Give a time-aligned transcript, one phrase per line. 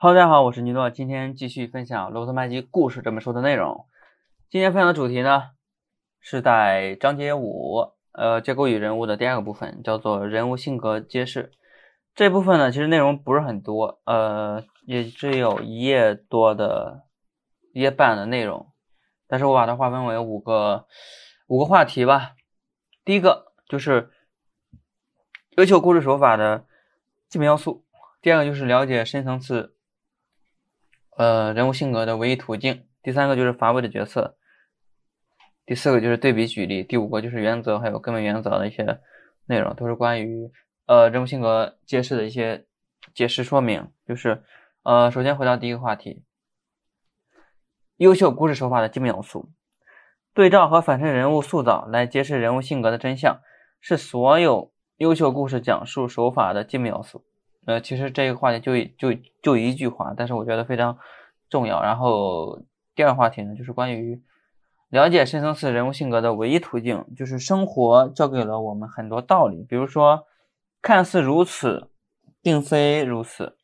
[0.00, 3.88] Hello，大家好，我是尼诺，今天继续分享《罗特麦基故事》这本书的内容。
[4.48, 5.50] 今天分享的主题呢，
[6.20, 11.50] 是在章节五，呃，结构与人物的第二个部分，叫做人物性格揭示。
[12.14, 17.02] 这部分呢，其实内容不是很多，呃，也只有一页多的，
[17.72, 18.70] 一页半的内容。
[19.26, 20.86] 但是我把它划分为五个
[21.48, 22.36] 五个话题吧。
[23.04, 24.12] 第一个就是
[25.56, 26.66] 优秀故事手法的
[27.28, 27.84] 基本要素，
[28.22, 29.74] 第二个就是了解深层次。
[31.18, 32.84] 呃，人物性格的唯一途径。
[33.02, 34.38] 第三个就是乏味的角色。
[35.66, 36.84] 第四个就是对比举例。
[36.84, 39.00] 第五个就是原则，还有根本原则的一些
[39.46, 40.48] 内容，都是关于
[40.86, 42.66] 呃人物性格揭示的一些
[43.14, 43.90] 解释说明。
[44.06, 44.44] 就是
[44.84, 46.22] 呃，首先回到第一个话题，
[47.96, 49.50] 优秀故事手法的基本要素，
[50.32, 53.40] 对照和反衬人物塑造来揭示人物性格的真相，
[53.80, 57.24] 是所有优秀故事讲述手法的基本要素。
[57.68, 60.96] 呃，其实这个话题就就就一句话，但是我觉得非常
[61.50, 61.82] 重要。
[61.82, 62.62] 然后
[62.94, 64.22] 第二个话题呢，就是关于
[64.88, 69.66] 了解深层次人物性格的唯一途径，就是生活教给了我们很多道理。
[69.68, 70.24] 比如说，
[70.80, 71.90] 看似如此，
[72.40, 73.58] 并非如此，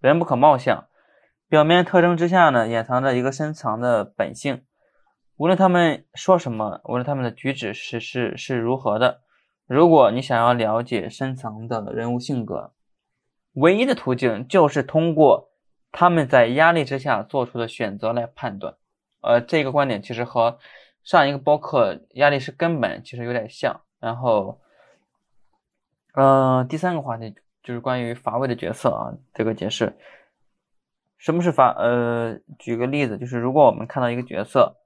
[0.00, 0.86] 人不可貌相，
[1.48, 4.64] 表面特征之下呢，掩藏着一个深藏的本性。
[5.38, 9.22] 无论他们说什么，无论他们的举止是是是如何的，
[9.66, 12.74] 如果你想要了解深藏的人物性格，
[13.56, 15.48] 唯一的途径就是通过
[15.90, 18.74] 他们在压力之下做出的选择来判断。
[19.22, 20.58] 呃，这个观点其实和
[21.02, 23.80] 上一个播客“压力是根本”其实有点像。
[23.98, 24.60] 然后，
[26.12, 29.96] 嗯，第三个话题就是关于乏味的角色啊，这个解释。
[31.16, 31.70] 什么是乏？
[31.78, 34.76] 呃，举个例子，就是如果我们看到一个角色，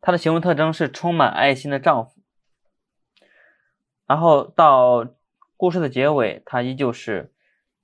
[0.00, 2.20] 他的行为特征是充满爱心的丈夫，
[4.06, 5.08] 然后到
[5.56, 7.32] 故事的结尾，他依旧是。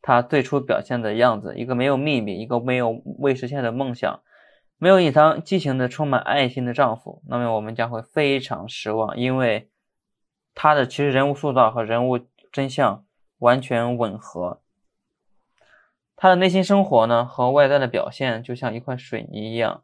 [0.03, 4.21] 他最初表现的样子，一个没有秘密，一个没有未实现的梦想，
[4.77, 9.71] 没有隐藏激情的、充满爱心的丈夫，那么我们将会非常失望，因为
[10.55, 12.19] 他的其实人物塑造和人物
[12.51, 13.05] 真相
[13.39, 14.61] 完全吻合。
[16.17, 19.83] 他的内心生活呢，和外在的表现就像一块水泥一样，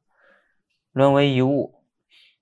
[0.93, 1.83] 沦为一物。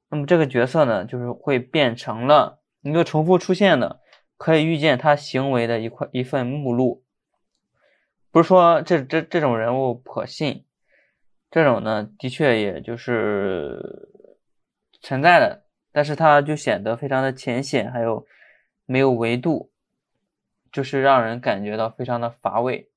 [0.08, 4.00] 那么这个角色呢，就是会变成了一个重复出现的，
[4.37, 7.04] 可以预见他行为的一块一份目录。
[8.36, 10.66] 不是说这这这种人物可信，
[11.50, 14.10] 这种呢的确也就是
[15.00, 18.26] 存在的，但是它就显得非常的浅显，还有
[18.84, 19.72] 没有维度，
[20.70, 22.91] 就是让人感觉到非常的乏味，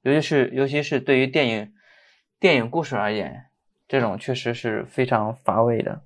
[0.00, 1.74] 尤其是尤其是对于电影
[2.38, 3.50] 电影故事而言，
[3.86, 6.00] 这种确实是非常乏味的。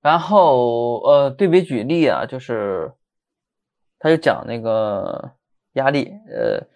[0.00, 2.94] 然后呃，对比举例啊，就是
[3.98, 5.32] 他就讲那个。
[5.72, 6.66] 压力，呃，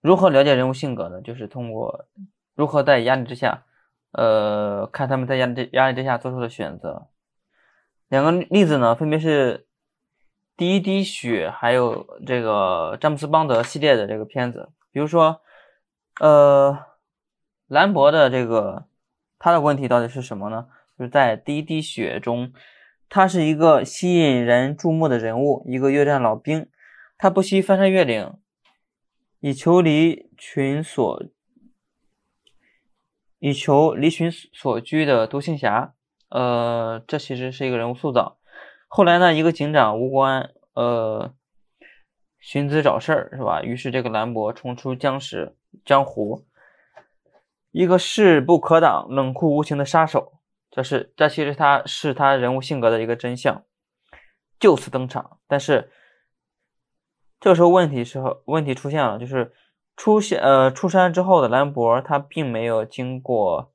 [0.00, 1.20] 如何了解人物性格呢？
[1.20, 2.06] 就是通过
[2.54, 3.64] 如何在压力之下，
[4.10, 7.06] 呃，看他们在压力压力之下做出的选择。
[8.08, 9.58] 两个例子呢，分别是
[10.56, 14.68] 《第一滴血》还有这个詹姆斯邦德系列的这个片子。
[14.90, 15.40] 比如说，
[16.20, 16.78] 呃，
[17.68, 18.84] 兰博的这个
[19.38, 20.66] 他的问题到底是什么呢？
[20.98, 22.52] 就是在《第一滴血》中，
[23.08, 26.68] 他是一个吸引人注目的人物，一个越战老兵。
[27.22, 28.34] 他不惜翻山越岭，
[29.38, 31.22] 以求离群所，
[33.38, 35.94] 以求离群所居的独行侠。
[36.30, 38.40] 呃，这其实是一个人物塑造。
[38.88, 41.32] 后来呢，一个警长无关，呃，
[42.40, 43.62] 寻子找事儿是吧？
[43.62, 46.44] 于是这个兰博冲出僵尸江湖，
[47.70, 50.40] 一个势不可挡、冷酷无情的杀手。
[50.72, 53.64] 这是这其实他是他人物性格的一个真相，
[54.58, 55.38] 就此登场。
[55.46, 55.92] 但是。
[57.42, 59.52] 这个时候问题时候问题出现了，就是
[59.96, 63.72] 出现呃出山之后的兰博，他并没有经过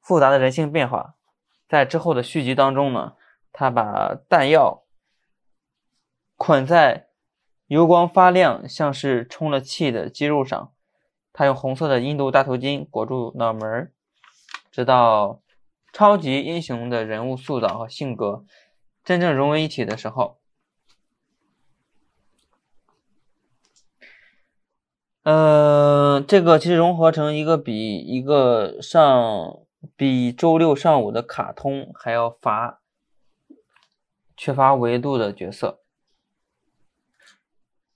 [0.00, 1.16] 复杂的人性变化，
[1.68, 3.14] 在之后的续集当中呢，
[3.52, 4.84] 他把弹药
[6.36, 7.08] 捆在
[7.66, 10.72] 油光发亮、像是充了气的肌肉上，
[11.32, 13.92] 他用红色的印度大头巾裹住脑门儿，
[14.70, 15.42] 直到
[15.92, 18.44] 超级英雄的人物塑造和性格
[19.02, 20.38] 真正融为一体的时候。
[25.24, 29.60] 呃，这个其实融合成一个比一个上
[29.96, 32.82] 比周六上午的卡通还要乏、
[34.36, 35.80] 缺乏维度的角色。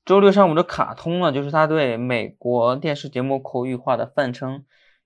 [0.07, 4.65] 周六上午的卡通呢，就是他对美国电视节目口语化的泛称，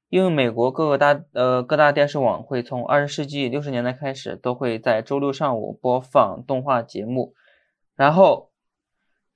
[0.09, 7.35] 因为美国各个大呃各大电视网会从二十世纪六十年代开始，都会在周六上午播放动画节目，
[7.97, 8.53] 然后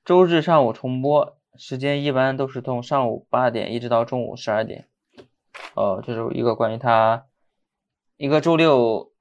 [0.04, 1.35] 周日上午重播。
[1.58, 4.88] 时间一般都是从上午八点一直到中午十二点。
[5.74, 7.26] 呃，这是一个关于他
[8.16, 9.12] 一个周六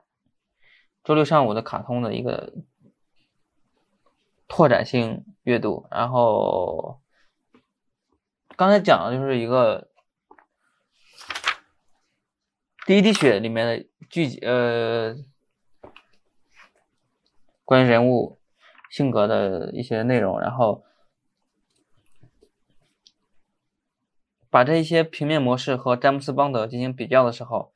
[1.03, 2.53] 周六上午的卡通的一个
[4.47, 5.87] 拓展性阅读。
[5.91, 6.99] 然后
[8.55, 9.89] 刚才讲的就是一个
[12.85, 15.15] 第一滴血里面的剧集，呃，
[17.63, 18.39] 关于人物
[18.89, 20.83] 性格的一些内容，然后。
[24.55, 27.73] 把这一些平面模式和詹姆斯邦德进行比较的时候，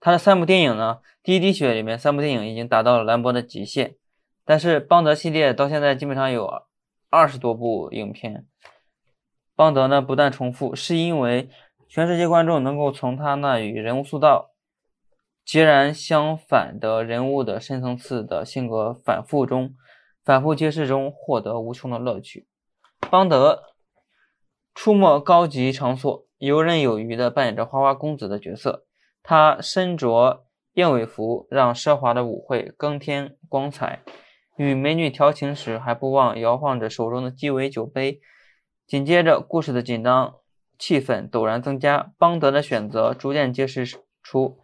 [0.00, 3.96] 他的三部电影呢，《第一滴血》里面三部电影已经达到了兰博的极限，
[4.42, 6.50] 但是邦德系列到现在基本上有
[7.10, 8.46] 二十多部影片。
[9.54, 11.50] 邦德呢不断重复，是因为
[11.90, 14.52] 全世界观众能够从他那与人物塑造
[15.44, 19.74] 截然相反的人物的深层次的性格反复中、
[20.24, 22.46] 反复揭示中获得无穷的乐趣。
[23.10, 23.73] 邦德。
[24.74, 28.84] 出没高级场所，游刃有余地扮演着花花公子的角色。
[29.22, 30.44] 他身着
[30.74, 34.02] 燕尾服，让奢华的舞会更添光彩。
[34.56, 38.20] 与美女调情时，还不忘摇晃着手中的鸡尾酒杯。
[38.86, 40.34] 紧接着，故事的紧张
[40.78, 42.12] 气氛陡然增加。
[42.18, 43.86] 邦德的选择逐渐揭示
[44.22, 44.58] 出，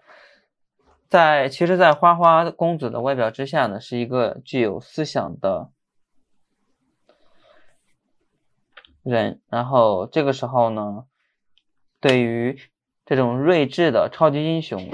[1.08, 5.70] 在其实，在花花公子的外表之下呢，是一个具有思想的。
[9.02, 11.06] 人，然后这个时候呢，
[12.00, 12.58] 对于
[13.06, 14.90] 这种睿智的超级英雄，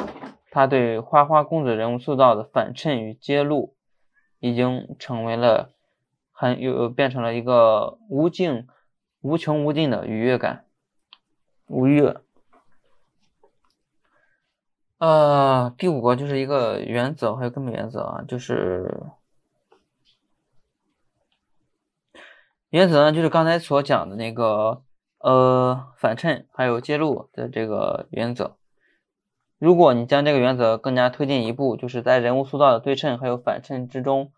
[0.50, 3.74] 他对花花公子人物塑造的反衬与揭露，
[4.38, 5.70] 已经成为了
[6.30, 8.66] 很有变成了一个无尽、
[9.20, 10.64] 无穷无尽的愉悦感，
[11.66, 12.16] 无悦。
[14.98, 19.04] 呃，第五个就是一个原则，还有根本原则啊，就是。
[22.70, 24.82] 原则呢，就是刚才所讲的那个，
[25.18, 28.56] 呃，反衬还有揭露的这个原则。
[29.58, 34.32] 如果你将这个原则更加推进一步，就是在人物塑造的对称还有反衬之中，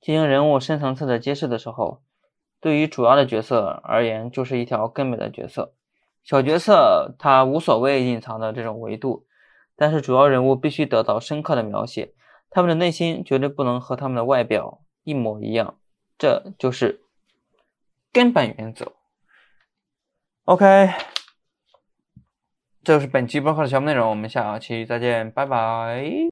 [0.00, 2.00] 进行人物深层次的揭示的时候，
[2.60, 5.74] 对于主要的角色而言，就是一条根本的角色。
[6.22, 9.26] 小角色他无所谓隐藏的这种维度，
[9.76, 12.14] 但是主要人物必须得到深刻的描写，
[12.50, 15.74] 他们的内心绝对不能和他们的外表一模一样。
[16.16, 17.02] 这就是。
[18.12, 18.94] 根本原则。
[20.44, 20.64] OK，
[22.82, 26.26] 这就是本期播客的全部内容，我们下期再见，拜拜。